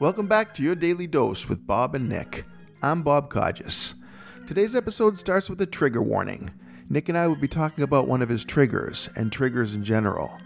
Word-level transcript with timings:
Welcome 0.00 0.26
back 0.26 0.52
to 0.54 0.62
your 0.62 0.74
daily 0.74 1.06
dose 1.06 1.48
with 1.48 1.66
Bob 1.66 1.94
and 1.94 2.08
Nick. 2.08 2.44
I'm 2.82 3.02
Bob 3.02 3.32
Kodzis. 3.32 3.94
Today's 4.46 4.76
episode 4.76 5.16
starts 5.16 5.48
with 5.48 5.60
a 5.62 5.66
trigger 5.66 6.02
warning. 6.02 6.50
Nick 6.90 7.08
and 7.08 7.16
I 7.16 7.26
will 7.26 7.36
be 7.36 7.48
talking 7.48 7.84
about 7.84 8.06
one 8.06 8.20
of 8.20 8.28
his 8.28 8.44
triggers 8.44 9.08
and 9.16 9.32
triggers 9.32 9.74
in 9.74 9.82
general. 9.84 10.36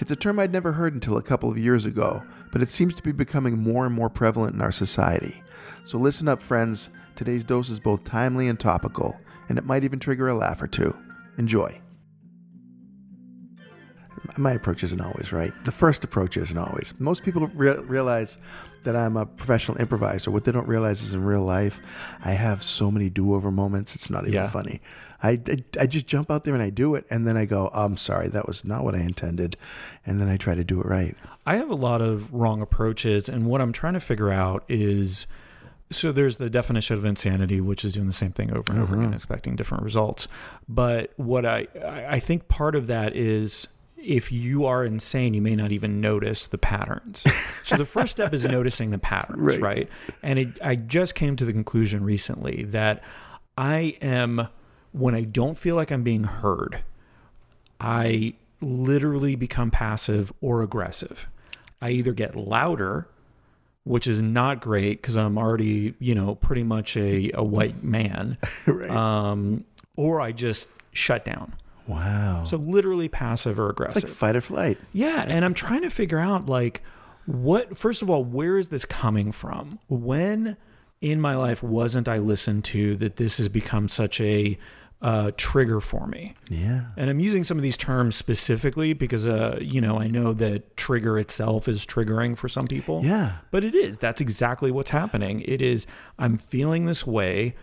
It's 0.00 0.10
a 0.10 0.16
term 0.16 0.38
I'd 0.38 0.52
never 0.52 0.72
heard 0.72 0.94
until 0.94 1.16
a 1.16 1.22
couple 1.22 1.50
of 1.50 1.56
years 1.56 1.86
ago, 1.86 2.22
but 2.52 2.60
it 2.60 2.68
seems 2.68 2.94
to 2.96 3.02
be 3.02 3.12
becoming 3.12 3.58
more 3.58 3.86
and 3.86 3.94
more 3.94 4.10
prevalent 4.10 4.54
in 4.54 4.60
our 4.60 4.72
society. 4.72 5.42
So 5.84 5.96
listen 5.96 6.28
up, 6.28 6.42
friends. 6.42 6.90
Today's 7.16 7.44
dose 7.44 7.70
is 7.70 7.80
both 7.80 8.04
timely 8.04 8.48
and 8.48 8.60
topical, 8.60 9.18
and 9.48 9.56
it 9.56 9.64
might 9.64 9.84
even 9.84 9.98
trigger 9.98 10.28
a 10.28 10.34
laugh 10.34 10.60
or 10.60 10.66
two. 10.66 10.94
Enjoy. 11.38 11.80
My 14.36 14.52
approach 14.52 14.84
isn't 14.84 15.00
always 15.00 15.32
right. 15.32 15.52
The 15.64 15.72
first 15.72 16.04
approach 16.04 16.36
isn't 16.36 16.56
always. 16.58 16.94
Most 16.98 17.22
people 17.22 17.46
re- 17.48 17.78
realize 17.78 18.38
that 18.84 18.94
I'm 18.94 19.16
a 19.16 19.26
professional 19.26 19.76
improviser. 19.78 20.30
What 20.30 20.44
they 20.44 20.52
don't 20.52 20.68
realize 20.68 21.02
is 21.02 21.14
in 21.14 21.24
real 21.24 21.42
life, 21.42 21.80
I 22.24 22.32
have 22.32 22.62
so 22.62 22.90
many 22.90 23.10
do 23.10 23.34
over 23.34 23.50
moments. 23.50 23.94
It's 23.94 24.10
not 24.10 24.22
even 24.22 24.34
Yeah. 24.34 24.48
funny. 24.48 24.80
I, 25.20 25.30
I, 25.30 25.64
I 25.80 25.86
just 25.86 26.06
jump 26.06 26.30
out 26.30 26.44
there 26.44 26.54
and 26.54 26.62
I 26.62 26.70
do 26.70 26.94
it, 26.94 27.04
and 27.10 27.26
then 27.26 27.36
I 27.36 27.44
go, 27.44 27.70
I'm 27.74 27.96
sorry, 27.96 28.28
that 28.28 28.46
was 28.46 28.64
not 28.64 28.84
what 28.84 28.94
I 28.94 28.98
intended. 29.00 29.56
And 30.06 30.20
then 30.20 30.28
I 30.28 30.36
try 30.36 30.54
to 30.54 30.62
do 30.62 30.80
it 30.80 30.86
right. 30.86 31.16
I 31.44 31.56
have 31.56 31.70
a 31.70 31.74
lot 31.74 32.00
of 32.00 32.32
wrong 32.32 32.62
approaches, 32.62 33.28
and 33.28 33.46
what 33.46 33.60
I'm 33.60 33.72
trying 33.72 33.94
to 33.94 34.00
figure 34.00 34.30
out 34.30 34.64
is 34.68 35.26
so 35.90 36.12
there's 36.12 36.36
the 36.36 36.50
definition 36.50 36.96
of 36.96 37.04
insanity, 37.04 37.60
which 37.60 37.84
is 37.84 37.94
doing 37.94 38.06
the 38.06 38.12
same 38.12 38.32
thing 38.32 38.50
over 38.50 38.72
and 38.72 38.82
over 38.82 38.94
again, 38.94 39.06
mm-hmm. 39.06 39.14
expecting 39.14 39.56
different 39.56 39.82
results. 39.82 40.28
But 40.68 41.12
what 41.16 41.46
I 41.46 41.66
I 42.08 42.20
think 42.20 42.46
part 42.48 42.74
of 42.76 42.86
that 42.88 43.16
is 43.16 43.66
if 44.00 44.30
you 44.32 44.64
are 44.66 44.84
insane, 44.84 45.34
you 45.34 45.42
may 45.42 45.56
not 45.56 45.72
even 45.72 46.00
notice 46.00 46.46
the 46.46 46.58
patterns. 46.58 47.24
so 47.64 47.76
the 47.76 47.84
first 47.86 48.12
step 48.12 48.32
is 48.32 48.44
noticing 48.44 48.90
the 48.90 48.98
patterns, 48.98 49.38
Right. 49.40 49.60
right? 49.60 49.88
And 50.22 50.38
it, 50.38 50.60
I 50.62 50.76
just 50.76 51.14
came 51.14 51.36
to 51.36 51.44
the 51.44 51.52
conclusion 51.52 52.04
recently 52.04 52.64
that 52.64 53.02
I 53.56 53.96
am 54.00 54.48
when 54.92 55.14
I 55.14 55.22
don't 55.22 55.56
feel 55.58 55.76
like 55.76 55.90
I'm 55.90 56.02
being 56.02 56.24
heard, 56.24 56.82
I 57.80 58.34
literally 58.60 59.36
become 59.36 59.70
passive 59.70 60.32
or 60.40 60.62
aggressive. 60.62 61.28
I 61.80 61.90
either 61.90 62.12
get 62.12 62.34
louder, 62.34 63.08
which 63.84 64.06
is 64.06 64.20
not 64.22 64.60
great 64.60 65.00
because 65.00 65.16
I'm 65.16 65.38
already, 65.38 65.94
you 66.00 66.14
know, 66.14 66.34
pretty 66.34 66.64
much 66.64 66.96
a, 66.96 67.30
a 67.34 67.42
white 67.44 67.84
man, 67.84 68.38
right. 68.66 68.90
um, 68.90 69.64
or 69.96 70.20
I 70.20 70.32
just 70.32 70.68
shut 70.92 71.24
down. 71.24 71.54
Wow. 71.88 72.44
So 72.44 72.56
literally 72.56 73.08
passive 73.08 73.58
or 73.58 73.70
it's 73.70 73.80
like 73.80 73.88
aggressive. 73.88 74.10
fight 74.10 74.36
or 74.36 74.40
flight. 74.40 74.78
Yeah, 74.92 75.24
and 75.26 75.44
I'm 75.44 75.54
trying 75.54 75.82
to 75.82 75.90
figure 75.90 76.18
out 76.18 76.48
like 76.48 76.82
what 77.26 77.76
first 77.76 78.02
of 78.02 78.08
all, 78.08 78.24
where 78.24 78.56
is 78.58 78.68
this 78.68 78.84
coming 78.84 79.32
from? 79.32 79.78
When 79.88 80.56
in 81.00 81.20
my 81.20 81.36
life 81.36 81.62
wasn't 81.62 82.08
I 82.08 82.18
listened 82.18 82.64
to 82.64 82.96
that 82.96 83.16
this 83.16 83.36
has 83.38 83.48
become 83.48 83.88
such 83.88 84.20
a 84.20 84.58
uh, 85.00 85.30
trigger 85.36 85.80
for 85.80 86.06
me? 86.06 86.34
Yeah. 86.48 86.86
And 86.96 87.08
I'm 87.10 87.20
using 87.20 87.44
some 87.44 87.56
of 87.56 87.62
these 87.62 87.76
terms 87.76 88.16
specifically 88.16 88.92
because, 88.92 89.26
uh, 89.26 89.58
you 89.60 89.80
know, 89.80 90.00
I 90.00 90.08
know 90.08 90.32
that 90.32 90.76
trigger 90.76 91.18
itself 91.18 91.68
is 91.68 91.86
triggering 91.86 92.36
for 92.36 92.48
some 92.48 92.66
people. 92.66 93.04
Yeah. 93.04 93.36
But 93.50 93.64
it 93.64 93.74
is. 93.74 93.98
That's 93.98 94.20
exactly 94.20 94.70
what's 94.70 94.90
happening. 94.90 95.42
It 95.42 95.62
is, 95.62 95.86
I'm 96.18 96.36
feeling 96.36 96.86
this 96.86 97.06
way. 97.06 97.54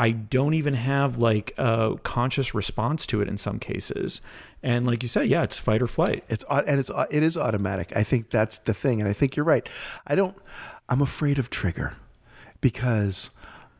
I 0.00 0.12
don't 0.12 0.54
even 0.54 0.72
have 0.72 1.18
like 1.18 1.52
a 1.58 1.96
conscious 2.02 2.54
response 2.54 3.04
to 3.04 3.20
it 3.20 3.28
in 3.28 3.36
some 3.36 3.58
cases. 3.58 4.22
And 4.62 4.86
like 4.86 5.02
you 5.02 5.10
said, 5.10 5.28
yeah, 5.28 5.42
it's 5.42 5.58
fight 5.58 5.82
or 5.82 5.86
flight. 5.86 6.24
It's 6.30 6.42
au- 6.48 6.64
and 6.66 6.80
it's 6.80 6.88
uh, 6.88 7.04
it 7.10 7.22
is 7.22 7.36
automatic. 7.36 7.92
I 7.94 8.02
think 8.02 8.30
that's 8.30 8.56
the 8.56 8.72
thing, 8.72 9.02
and 9.02 9.10
I 9.10 9.12
think 9.12 9.36
you're 9.36 9.44
right. 9.44 9.68
I 10.06 10.14
don't. 10.14 10.34
I'm 10.88 11.02
afraid 11.02 11.38
of 11.38 11.50
trigger 11.50 11.96
because 12.62 13.28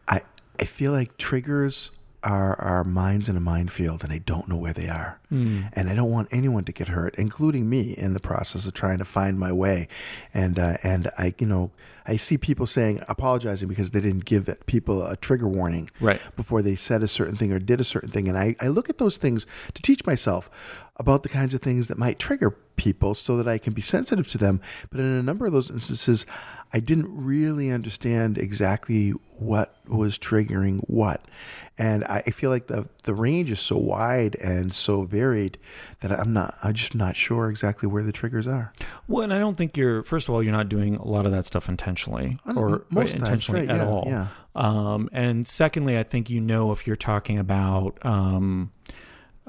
I 0.08 0.20
I 0.58 0.66
feel 0.66 0.92
like 0.92 1.16
triggers 1.16 1.90
are 2.23 2.55
our 2.61 2.85
minds 2.85 3.29
in 3.29 3.36
a 3.36 3.41
minefield, 3.41 4.05
and 4.05 4.13
I 4.13 4.19
don't 4.19 4.48
know 4.48 4.58
where 4.58 4.73
they 4.73 4.89
are, 4.89 5.19
and 5.31 5.89
I 5.89 5.95
don't 5.95 6.11
want 6.11 6.29
anyone 6.33 6.64
to 6.64 6.73
get 6.73 6.89
hurt, 6.89 7.14
including 7.17 7.69
me, 7.69 7.92
in 7.97 8.13
the 8.13 8.20
process 8.20 8.67
of 8.67 8.75
trying 8.75 8.98
to 8.98 9.05
find 9.05 9.39
my 9.39 9.53
way. 9.53 9.89
And 10.35 10.58
uh, 10.58 10.77
and 10.83 11.11
I 11.19 11.35
you 11.39 11.47
know 11.47 11.70
I 12.07 12.17
see 12.17 12.36
people 12.39 12.67
saying 12.67 13.03
apologizing 13.08 13.69
because 13.69 13.92
they 13.92 14.01
didn't 14.01 14.25
give 14.25 14.48
people 14.67 15.07
a 15.07 15.17
trigger 15.17 15.47
warning 15.48 15.91
Right. 16.01 16.20
before 16.36 16.61
they 16.63 16.75
said 16.75 17.03
a 17.03 17.08
certain 17.08 17.36
thing 17.36 17.53
or 17.53 17.58
did 17.58 17.81
a 17.81 17.85
certain 17.85 18.11
thing. 18.11 18.27
And 18.29 18.37
I, 18.37 18.57
I 18.61 18.69
look 18.69 18.91
at 18.91 18.98
those 18.98 19.17
things 19.17 19.47
to 19.75 19.83
teach 19.83 20.05
myself 20.05 20.51
about 21.00 21.22
the 21.22 21.30
kinds 21.30 21.55
of 21.55 21.62
things 21.62 21.88
that 21.88 21.96
might 21.96 22.18
trigger 22.18 22.50
people 22.77 23.14
so 23.14 23.38
that 23.38 23.48
I 23.48 23.56
can 23.56 23.72
be 23.72 23.80
sensitive 23.80 24.28
to 24.28 24.38
them. 24.38 24.61
But 24.90 25.00
in 25.00 25.06
a 25.06 25.22
number 25.22 25.46
of 25.46 25.52
those 25.52 25.70
instances, 25.70 26.27
I 26.74 26.80
didn't 26.80 27.08
really 27.08 27.70
understand 27.70 28.36
exactly 28.36 29.10
what 29.39 29.74
was 29.89 30.18
triggering 30.18 30.80
what. 30.89 31.24
And 31.78 32.05
I 32.05 32.20
feel 32.20 32.50
like 32.50 32.66
the, 32.66 32.86
the 33.05 33.14
range 33.14 33.50
is 33.50 33.60
so 33.60 33.78
wide 33.78 34.36
and 34.36 34.74
so 34.74 35.02
varied 35.02 35.56
that 36.00 36.12
I'm 36.12 36.34
not, 36.34 36.55
I'm 36.62 36.74
just 36.74 36.94
not 36.94 37.16
sure 37.16 37.48
exactly 37.48 37.89
where 37.89 38.02
the 38.02 38.12
triggers 38.12 38.46
are. 38.46 38.74
Well, 39.08 39.22
and 39.22 39.33
I 39.33 39.39
don't 39.39 39.56
think 39.56 39.78
you're, 39.78 40.02
first 40.02 40.28
of 40.28 40.34
all, 40.34 40.42
you're 40.42 40.52
not 40.52 40.68
doing 40.68 40.96
a 40.96 41.08
lot 41.08 41.24
of 41.24 41.33
that 41.33 41.46
stuff 41.46 41.66
intentionally 41.66 42.39
or 42.44 42.84
most 42.90 43.12
times, 43.12 43.22
intentionally 43.22 43.66
right, 43.66 43.70
at 43.70 43.77
yeah, 43.77 43.89
all. 43.89 44.05
yeah. 44.06 44.27
Um, 44.55 45.08
and 45.12 45.46
secondly, 45.46 45.98
I 45.98 46.02
think 46.02 46.28
you 46.28 46.42
know 46.42 46.72
if 46.72 46.86
you're 46.86 46.96
talking 46.96 47.39
about 47.39 47.98
um, 48.05 48.72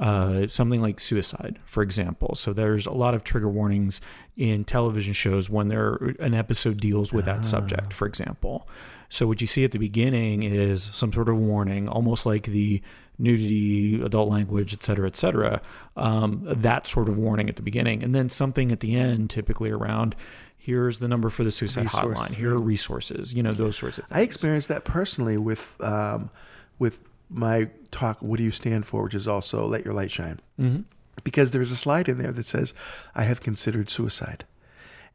uh, 0.02 0.48
something 0.48 0.82
like 0.82 1.00
suicide, 1.00 1.60
for 1.64 1.84
example. 1.84 2.34
So 2.36 2.54
there's 2.54 2.88
a 2.88 2.92
lot 2.92 3.14
of 3.14 3.24
trigger 3.24 3.48
warnings 3.48 4.02
in 4.36 4.66
television 4.66 5.14
shows 5.14 5.48
when 5.48 5.68
there 5.68 5.96
an 6.20 6.34
episode 6.34 6.80
deals 6.80 7.14
with 7.14 7.26
that 7.26 7.46
subject, 7.46 7.94
for 7.94 8.08
example. 8.08 8.68
So 9.10 9.28
what 9.28 9.42
you 9.42 9.48
see 9.48 9.64
at 9.64 9.72
the 9.72 9.78
beginning 9.78 10.42
is 10.42 10.90
some 10.94 11.14
sort 11.14 11.30
of 11.30 11.38
warning, 11.38 11.88
almost 11.88 12.26
like 12.26 12.46
the 12.46 12.82
nudity, 13.20 14.02
adult 14.02 14.30
language, 14.30 14.74
et 14.74 14.82
cetera, 14.82 15.06
et 15.06 15.16
cetera. 15.16 15.62
Um, 15.96 16.42
that 16.46 16.88
sort 16.88 17.08
of 17.08 17.20
warning 17.20 17.48
at 17.48 17.56
the 17.56 17.62
beginning, 17.62 18.04
and 18.04 18.16
then 18.16 18.28
something 18.30 18.72
at 18.72 18.80
the 18.80 18.96
end, 18.96 19.30
typically 19.30 19.70
around. 19.70 20.16
Here's 20.58 21.00
the 21.00 21.08
number 21.08 21.30
for 21.30 21.44
the 21.44 21.52
suicide 21.52 21.84
Resource, 21.84 22.18
hotline. 22.18 22.34
Here 22.34 22.52
are 22.56 22.60
resources. 22.60 23.34
You 23.34 23.44
know 23.44 23.52
those 23.52 23.78
sorts 23.78 23.98
of 24.00 24.06
things. 24.06 24.18
I 24.18 24.22
experienced 24.22 24.70
that 24.70 24.84
personally 24.84 25.38
with 25.38 25.76
um, 25.80 26.32
with 26.80 27.00
my 27.32 27.70
talk. 27.92 28.22
What 28.22 28.38
do 28.38 28.44
you 28.44 28.52
stand 28.52 28.86
for? 28.86 29.04
Which 29.04 29.16
is 29.16 29.28
also 29.28 29.66
let 29.66 29.86
your 29.86 29.94
light 29.94 30.12
shine. 30.12 30.40
Mhm. 30.60 30.84
Because 31.24 31.52
there's 31.52 31.72
a 31.72 31.76
slide 31.76 32.08
in 32.10 32.18
there 32.18 32.32
that 32.32 32.46
says, 32.46 32.74
"I 33.16 33.24
have 33.24 33.42
considered 33.42 33.90
suicide," 33.90 34.46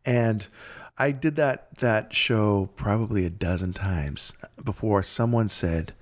and 0.04 0.46
I 0.98 1.10
did 1.10 1.36
that 1.36 1.68
that 1.78 2.14
show 2.14 2.70
probably 2.76 3.24
a 3.24 3.30
dozen 3.30 3.72
times 3.72 4.32
before 4.62 5.02
someone 5.02 5.48
said, 5.48 5.92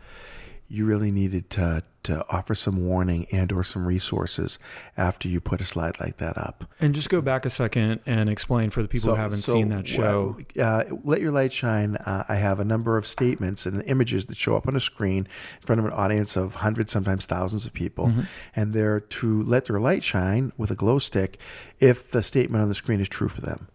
"You 0.69 0.87
really 0.87 1.11
needed 1.11 1.51
to 1.51 1.83
to 2.05 2.25
offer 2.31 2.55
some 2.55 2.85
warning 2.85 3.27
and 3.33 3.53
or 3.53 3.65
some 3.65 3.87
resources 3.87 4.59
after 4.97 5.29
you 5.29 5.41
put 5.41 5.61
a 5.61 5.65
slide 5.65 6.01
like 6.01 6.19
that 6.19 6.39
up." 6.39 6.65
And 6.81 6.95
just 6.95 7.11
go 7.11 7.21
back 7.21 7.45
a 7.45 7.51
second 7.51 8.01
and 8.07 8.31
explain 8.31 8.71
for 8.71 8.83
the 8.83 8.89
people 8.89 9.11
who 9.15 9.21
haven't 9.21 9.39
seen 9.39 9.69
that 9.71 9.87
show. 9.87 10.37
uh, 10.61 10.85
Let 11.03 11.21
Your 11.21 11.33
Light 11.33 11.53
Shine. 11.53 11.97
Uh, 11.97 12.25
I 12.29 12.37
have 12.37 12.61
a 12.61 12.65
number 12.65 12.97
of 12.97 13.07
statements 13.07 13.67
and 13.67 13.83
images 13.85 14.27
that 14.27 14.37
show 14.37 14.57
up 14.57 14.69
on 14.69 14.77
a 14.77 14.81
screen 14.81 15.27
in 15.61 15.67
front 15.67 15.81
of 15.81 15.85
an 15.87 15.93
audience 15.93 16.37
of 16.37 16.57
hundreds, 16.57 16.93
sometimes 16.93 17.27
thousands 17.27 17.67
of 17.67 17.73
people. 17.73 18.09
Mm-hmm. 18.09 18.21
And 18.55 18.73
they're 18.73 19.01
to 19.01 19.43
let 19.43 19.67
their 19.67 19.81
light 19.81 20.03
shine 20.03 20.53
with 20.57 20.71
a 20.71 20.75
glow 20.75 20.99
stick 20.99 21.39
if 21.81 22.11
the 22.11 22.23
statement 22.23 22.63
on 22.63 22.69
the 22.69 22.75
screen 22.75 23.01
is 23.01 23.09
true 23.09 23.29
for 23.29 23.41
them. 23.41 23.69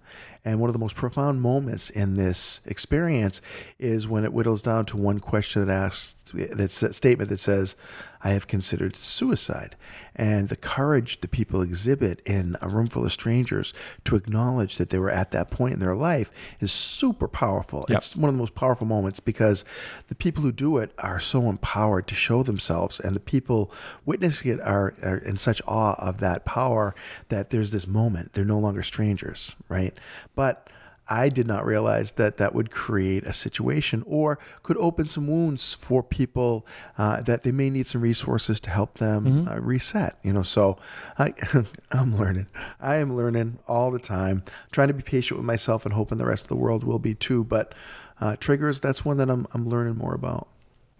And 0.46 0.60
one 0.60 0.70
of 0.70 0.74
the 0.74 0.80
most 0.80 0.96
profound 0.96 1.42
moments 1.42 1.90
in 1.90 2.16
this 2.16 2.62
experience 2.66 3.42
is 3.78 4.08
when 4.08 4.24
it 4.24 4.32
whittles 4.32 4.62
down 4.62 4.86
to 4.86 4.98
one 4.98 5.20
question 5.20 5.66
that 5.66 5.74
asks, 5.74 6.16
that 6.34 6.96
statement 6.96 7.30
that 7.30 7.40
says, 7.40 7.76
I 8.22 8.32
have 8.32 8.48
considered 8.48 8.96
suicide. 8.96 9.76
And 10.16 10.50
the 10.50 10.58
courage 10.58 11.22
the 11.22 11.30
people 11.30 11.62
exhibit 11.62 12.22
in 12.26 12.58
a 12.62 12.68
room 12.68 12.88
full 12.88 13.06
of 13.06 13.14
strangers 13.14 13.74
to 14.04 14.18
acknowledge 14.18 14.78
that 14.78 14.90
they 14.90 15.00
were 15.00 15.10
at 15.10 15.32
that 15.32 15.50
point 15.50 15.76
in 15.76 15.80
their 15.80 15.96
life 15.96 16.30
is 16.60 16.74
super 16.74 17.30
powerful. 17.30 17.86
Yep. 17.88 17.98
It's 17.98 18.16
one 18.18 18.28
of 18.28 18.36
the 18.36 18.40
most 18.40 18.56
powerful 18.56 18.86
moments 18.86 19.22
because 19.22 19.64
the 20.10 20.16
people 20.16 20.44
who 20.44 20.52
do 20.52 20.78
it 20.78 20.92
are 21.00 21.20
so 21.22 21.50
empowered 21.50 22.08
to 22.08 22.16
show 22.16 22.44
themselves, 22.44 23.00
and 23.00 23.16
the 23.16 23.22
people 23.22 23.72
witnessing 24.06 24.52
it 24.52 24.60
are, 24.60 24.94
are 25.02 25.18
in 25.18 25.38
such 25.38 25.62
awe 25.66 25.96
of 25.98 26.20
that 26.20 26.44
power 26.44 26.94
that 27.30 27.50
there's 27.50 27.72
this 27.72 27.88
moment. 27.88 28.34
They're 28.34 28.44
no 28.44 28.60
longer 28.60 28.84
strangers, 28.84 29.56
right? 29.70 29.98
But 30.36 30.70
I 31.10 31.30
did 31.30 31.48
not 31.48 31.66
realize 31.66 32.14
that 32.14 32.38
that 32.38 32.54
would 32.54 32.70
create 32.70 33.24
a 33.24 33.34
situation 33.34 34.04
or 34.06 34.38
could 34.62 34.78
open 34.78 35.08
some 35.08 35.28
wounds 35.28 35.74
for 35.74 36.04
people 36.04 36.66
uh, 36.98 37.22
that 37.22 37.42
they 37.42 37.52
may 37.52 37.72
need 37.72 37.88
some 37.88 38.02
resources 38.02 38.60
to 38.62 38.70
help 38.70 39.00
them 39.00 39.48
uh, 39.48 39.60
reset. 39.60 40.20
You 40.22 40.34
know, 40.34 40.44
so 40.44 40.78
I, 41.18 41.34
I'm 41.92 42.16
learning. 42.16 42.48
I 42.80 42.98
am 42.98 43.18
learning 43.18 43.58
all 43.68 43.90
the 43.90 44.00
time, 44.00 44.44
trying 44.72 44.90
to 44.90 44.94
be 44.94 45.02
patient 45.02 45.40
with 45.40 45.46
myself 45.46 45.84
and 45.84 45.94
hoping 45.94 46.20
the 46.20 46.26
rest 46.26 46.44
of 46.44 46.50
the 46.50 46.56
world 46.56 46.84
will 46.84 47.00
be 47.00 47.16
too. 47.16 47.44
But 47.44 47.74
uh, 48.22 48.36
triggers, 48.36 48.80
that's 48.80 49.04
one 49.04 49.18
that 49.18 49.30
I'm 49.30 49.48
I'm 49.54 49.68
learning 49.68 49.98
more 49.98 50.14
about. 50.14 50.48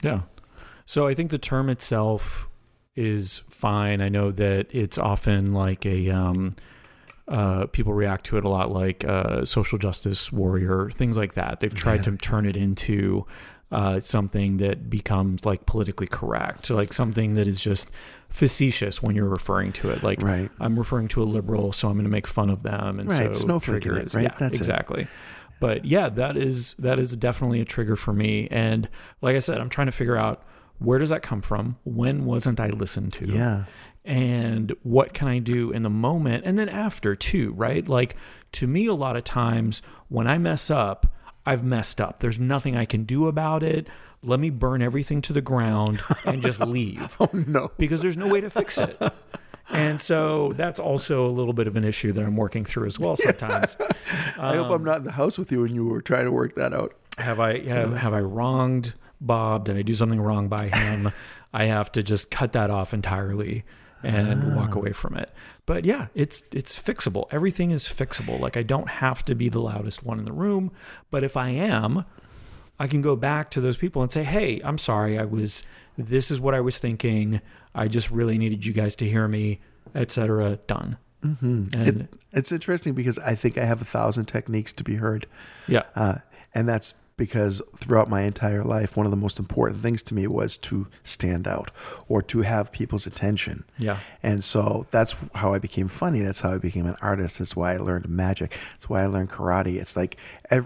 Yeah. 0.02 0.22
So 0.86 1.08
I 1.08 1.14
think 1.14 1.30
the 1.30 1.38
term 1.38 1.70
itself 1.70 2.50
is 2.96 3.44
fine. 3.48 4.02
I 4.02 4.10
know 4.10 4.32
that 4.32 4.68
it's 4.72 4.98
often 4.98 5.54
like 5.54 5.86
a 5.86 6.10
um, 6.10 6.56
uh, 7.30 7.68
people 7.68 7.94
react 7.94 8.26
to 8.26 8.38
it 8.38 8.44
a 8.44 8.50
lot 8.50 8.72
like 8.72 9.06
uh, 9.06 9.46
social 9.46 9.78
justice 9.78 10.32
warrior, 10.32 10.90
things 10.92 11.16
like 11.18 11.36
that. 11.36 11.60
They've 11.62 11.74
tried 11.74 11.98
Yeah. 12.06 12.12
to 12.12 12.18
turn 12.18 12.46
it 12.46 12.58
into 12.58 13.26
uh, 13.72 14.00
something 14.00 14.58
that 14.58 14.90
becomes 14.90 15.46
like 15.46 15.66
politically 15.68 16.08
correct, 16.08 16.72
like 16.72 16.92
something 16.92 17.36
that 17.36 17.48
is 17.48 17.60
just 17.62 17.92
facetious 18.30 19.02
when 19.04 19.16
you're 19.16 19.30
referring 19.30 19.72
to 19.74 19.90
it. 19.92 20.02
Like 20.04 20.22
Right. 20.24 20.50
I'm 20.60 20.78
referring 20.78 21.08
to 21.10 21.22
a 21.22 21.26
liberal, 21.26 21.72
so 21.72 21.88
I'm 21.88 21.94
going 21.94 22.06
to 22.06 22.10
make 22.10 22.26
fun 22.28 22.50
of 22.50 22.64
them, 22.64 23.00
and 23.00 23.12
Right, 23.12 23.36
so 23.36 23.46
snowflaking 23.46 23.76
it, 23.78 23.82
triggers. 23.84 24.16
right? 24.16 24.24
Yeah, 24.24 24.36
That's 24.40 24.56
it. 24.56 24.62
exactly. 24.62 25.08
But 25.60 25.86
yeah, 25.86 26.10
that 26.10 26.38
is 26.38 26.74
that 26.80 26.98
is 27.00 27.16
definitely 27.18 27.60
a 27.62 27.66
trigger 27.66 27.96
for 27.96 28.14
me. 28.14 28.48
And 28.50 28.88
like 29.22 29.36
I 29.36 29.40
said, 29.40 29.60
I'm 29.60 29.70
trying 29.70 29.88
to 29.88 29.92
figure 29.92 30.16
out 30.16 30.42
where 30.80 30.98
does 31.00 31.10
that 31.10 31.22
come 31.22 31.42
from? 31.42 31.78
When 31.84 32.26
wasn't 32.26 32.60
I 32.60 32.68
listened 32.70 33.14
to? 33.14 33.28
Yeah. 33.28 33.66
and 34.06 34.74
what 34.84 35.14
can 35.14 35.28
I 35.28 35.40
do 35.40 35.72
in 35.72 35.84
the 35.84 35.90
moment 35.90 36.44
and 36.46 36.58
then 36.58 36.70
after 36.70 37.16
too, 37.16 37.52
right? 37.54 37.88
Like 37.88 38.16
to 38.54 38.66
me, 38.68 38.88
a 38.88 38.94
lot 38.94 39.16
of 39.16 39.24
times 39.24 39.82
when 40.08 40.26
I 40.28 40.38
mess 40.38 40.72
up, 40.72 41.14
I've 41.46 41.64
messed 41.64 42.00
up. 42.02 42.20
There's 42.20 42.40
nothing 42.40 42.76
I 42.78 42.86
can 42.86 43.04
do 43.04 43.28
about 43.28 43.62
it. 43.64 43.88
Let 44.24 44.40
me 44.40 44.50
burn 44.50 44.82
everything 44.82 45.22
to 45.24 45.34
the 45.34 45.42
ground 45.42 46.02
and 46.26 46.42
just 46.42 46.60
leave 46.66 47.16
Oh 47.20 47.30
no. 47.34 47.72
because 47.78 48.02
there's 48.02 48.18
no 48.18 48.28
way 48.28 48.42
to 48.42 48.50
fix 48.50 48.78
it. 48.78 48.98
And 49.72 50.02
so 50.02 50.54
that's 50.54 50.80
also 50.80 51.26
a 51.28 51.30
little 51.32 51.54
bit 51.54 51.68
of 51.68 51.76
an 51.76 51.84
issue 51.84 52.12
that 52.14 52.24
I'm 52.26 52.36
working 52.36 52.66
through 52.66 52.88
as 52.88 52.98
well 53.00 53.16
sometimes. 53.28 53.78
I 54.38 54.56
hope 54.56 54.68
Um, 54.68 54.72
I'm 54.74 54.84
not 54.84 54.98
in 54.98 55.04
the 55.04 55.12
house 55.14 55.38
with 55.38 55.52
you 55.52 55.62
when 55.62 55.76
you 55.76 55.86
were 55.86 56.02
trying 56.02 56.26
to 56.26 56.32
work 56.32 56.56
that 56.56 56.74
out. 56.74 56.96
have 57.18 57.40
I 57.40 57.60
have, 57.68 57.96
have 57.98 58.14
I 58.14 58.20
wronged 58.22 58.94
Bob? 59.22 59.66
Did 59.66 59.78
I 59.78 59.82
do 59.82 59.94
something 59.94 60.22
wrong 60.22 60.48
by 60.48 60.68
him? 60.68 61.12
I 61.54 61.66
have 61.66 61.92
to 61.94 62.04
just 62.04 62.30
cut 62.32 62.54
that 62.54 62.70
off 62.70 62.94
entirely 62.94 63.64
and 64.04 64.56
walk 64.56 64.76
away 64.76 64.94
from 64.94 65.18
it. 65.18 65.30
But 65.66 65.84
yeah, 65.84 66.08
it's 66.16 66.44
it's 66.54 66.80
fixable. 66.80 67.28
Everything 67.32 67.72
is 67.72 67.84
fixable. 67.86 68.40
Like 68.40 68.56
I 68.56 68.64
don't 68.64 68.88
have 68.90 69.26
to 69.26 69.36
be 69.36 69.50
the 69.50 69.60
loudest 69.60 70.04
one 70.06 70.20
in 70.20 70.26
the 70.26 70.32
room, 70.32 70.72
but 71.12 71.24
if 71.24 71.36
I 71.36 71.50
am, 71.50 72.06
I 72.80 72.88
can 72.88 73.02
go 73.02 73.16
back 73.18 73.52
to 73.52 73.62
those 73.62 73.76
people 73.78 74.02
and 74.02 74.12
say, 74.12 74.24
"Hey, 74.24 74.62
I'm 74.64 74.78
sorry. 74.78 75.20
I 75.20 75.26
was 75.26 75.64
this 75.98 76.32
is 76.32 76.40
what 76.40 76.54
I 76.56 76.62
was 76.62 76.78
thinking. 76.78 77.42
I 77.76 77.88
just 77.90 78.10
really 78.10 78.38
needed 78.38 78.66
you 78.66 78.72
guys 78.74 78.96
to 78.98 79.06
hear 79.10 79.28
me, 79.28 79.60
etc." 79.94 80.58
Done. 80.68 80.98
hmm 81.22 81.66
And 81.74 82.08
It's 82.32 82.52
interesting 82.54 82.94
because 82.94 83.18
I 83.20 83.36
think 83.36 83.58
I 83.58 83.66
have 83.66 83.82
a 83.82 83.86
thousand 83.86 84.26
techniques 84.28 84.72
to 84.74 84.84
be 84.84 84.96
heard. 84.96 85.26
yeah, 85.68 85.84
Uh, 85.96 86.16
and 86.56 86.70
that's 86.70 86.94
because 87.20 87.62
throughout 87.76 88.10
my 88.10 88.22
entire 88.22 88.64
life, 88.64 88.98
one 88.98 89.06
of 89.06 89.12
the 89.12 89.18
most 89.18 89.38
important 89.38 89.82
things 89.84 90.02
to 90.02 90.16
me 90.16 90.26
was 90.26 90.58
to 90.58 90.88
stand 91.04 91.48
out 91.48 91.70
or 92.08 92.24
to 92.24 92.42
have 92.42 92.72
people's 92.72 93.06
attention. 93.06 93.66
yeah. 93.78 94.00
And 94.24 94.44
so 94.44 94.88
that's 94.90 95.16
how 95.36 95.54
I 95.54 95.60
became 95.60 95.90
funny. 95.90 96.22
That's 96.22 96.40
how 96.40 96.54
I 96.54 96.58
became 96.58 96.88
an 96.88 96.96
artist. 97.02 97.38
That's 97.38 97.56
why 97.56 97.74
I 97.74 97.78
learned 97.78 98.08
magic. 98.10 98.58
That's 98.74 98.90
why 98.90 99.04
I 99.04 99.06
learned 99.06 99.30
karate. 99.30 99.80
It's 99.80 99.96
like 99.96 100.18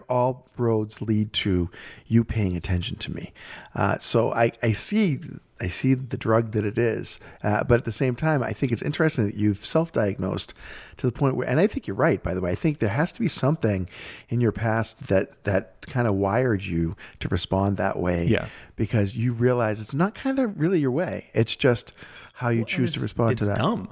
all 0.07 0.47
roads 0.55 1.01
lead 1.01 1.33
to 1.33 1.69
you 2.05 2.23
paying 2.23 2.55
attention 2.55 2.97
to 2.97 3.11
me. 3.11 3.33
Uh, 3.75 3.97
so 3.97 4.31
I, 4.31 4.51
I 4.61 4.73
see 4.73 5.19
I 5.63 5.67
see 5.67 5.93
the 5.93 6.17
drug 6.17 6.51
that 6.51 6.65
it 6.65 6.77
is, 6.77 7.19
uh, 7.43 7.63
but 7.63 7.75
at 7.79 7.85
the 7.85 7.91
same 7.91 8.15
time, 8.15 8.43
I 8.43 8.51
think 8.53 8.71
it's 8.71 8.81
interesting 8.81 9.25
that 9.25 9.35
you've 9.35 9.65
self-diagnosed 9.65 10.53
to 10.97 11.07
the 11.07 11.11
point 11.11 11.35
where, 11.35 11.47
and 11.47 11.59
I 11.59 11.67
think 11.67 11.87
you're 11.87 11.95
right. 11.95 12.21
By 12.21 12.33
the 12.33 12.41
way, 12.41 12.51
I 12.51 12.55
think 12.55 12.79
there 12.79 12.89
has 12.89 13.11
to 13.13 13.19
be 13.19 13.27
something 13.27 13.87
in 14.29 14.41
your 14.41 14.51
past 14.51 15.07
that 15.07 15.43
that 15.45 15.81
kind 15.87 16.07
of 16.07 16.15
wired 16.15 16.63
you 16.63 16.95
to 17.21 17.27
respond 17.29 17.77
that 17.77 17.97
way. 17.97 18.25
Yeah. 18.25 18.47
because 18.75 19.15
you 19.15 19.33
realize 19.33 19.79
it's 19.79 19.93
not 19.93 20.15
kind 20.15 20.39
of 20.39 20.59
really 20.59 20.79
your 20.79 20.91
way. 20.91 21.29
It's 21.33 21.55
just 21.55 21.93
how 22.33 22.49
you 22.49 22.65
choose 22.65 22.91
to 22.93 22.99
respond 22.99 23.37
to 23.37 23.45
that. 23.45 23.51
It's 23.51 23.59
dumb. 23.61 23.89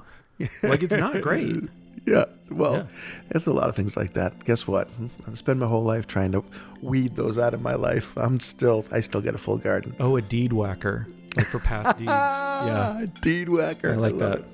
like 0.62 0.82
it's 0.82 0.94
not 0.96 1.20
great. 1.22 1.56
Yeah. 2.04 2.24
Well, 2.50 2.74
Yeah. 2.74 2.86
there's 3.28 3.46
a 3.46 3.52
lot 3.52 3.68
of 3.68 3.76
things 3.76 3.96
like 3.96 4.14
that. 4.14 4.44
Guess 4.44 4.66
what? 4.66 4.88
I 5.30 5.34
spend 5.34 5.60
my 5.60 5.68
whole 5.68 5.84
life 5.84 6.08
trying 6.08 6.32
to 6.32 6.42
weed 6.80 7.14
those 7.14 7.38
out 7.38 7.54
of 7.54 7.62
my 7.62 7.76
life. 7.76 8.12
I'm 8.16 8.40
still, 8.40 8.84
I 8.90 9.02
still 9.02 9.20
get 9.20 9.36
a 9.36 9.38
full 9.38 9.56
garden. 9.56 9.94
Oh, 10.00 10.16
a 10.16 10.20
deed 10.22 10.52
whacker, 10.52 11.06
like 11.36 11.46
for 11.46 11.58
past 11.58 11.98
deeds. 11.98 12.10
Yeah, 12.10 12.98
Ah, 13.00 13.06
deed 13.20 13.48
whacker. 13.48 13.92
I 13.92 13.96
like 13.96 14.12
love 14.12 14.20
that. 14.20 14.38
it. 14.38 14.44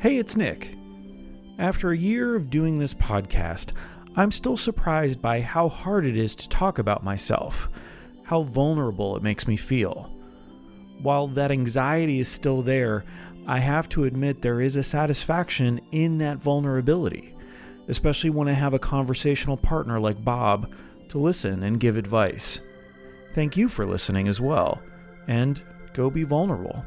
Hey, 0.00 0.16
it's 0.16 0.36
Nick. 0.36 0.74
After 1.58 1.90
a 1.90 1.96
year 1.96 2.34
of 2.34 2.50
doing 2.50 2.78
this 2.78 2.94
podcast, 2.94 3.72
I'm 4.16 4.30
still 4.30 4.56
surprised 4.56 5.20
by 5.20 5.40
how 5.40 5.68
hard 5.68 6.06
it 6.06 6.16
is 6.16 6.34
to 6.36 6.48
talk 6.48 6.78
about 6.78 7.04
myself, 7.04 7.68
how 8.24 8.42
vulnerable 8.42 9.16
it 9.16 9.22
makes 9.22 9.46
me 9.46 9.56
feel. 9.56 10.10
While 11.02 11.28
that 11.28 11.50
anxiety 11.52 12.18
is 12.20 12.28
still 12.28 12.62
there, 12.62 13.04
I 13.46 13.58
have 13.60 13.88
to 13.90 14.04
admit 14.04 14.42
there 14.42 14.60
is 14.60 14.76
a 14.76 14.82
satisfaction 14.82 15.80
in 15.92 16.18
that 16.18 16.38
vulnerability, 16.38 17.34
especially 17.88 18.30
when 18.30 18.48
I 18.48 18.52
have 18.52 18.74
a 18.74 18.78
conversational 18.78 19.56
partner 19.56 19.98
like 20.00 20.24
Bob 20.24 20.72
to 21.10 21.18
listen 21.18 21.62
and 21.62 21.78
give 21.80 21.96
advice. 21.96 22.60
Thank 23.32 23.56
you 23.56 23.68
for 23.68 23.86
listening 23.86 24.28
as 24.28 24.40
well, 24.40 24.82
and 25.26 25.60
go 25.92 26.10
be 26.10 26.24
vulnerable. 26.24 26.84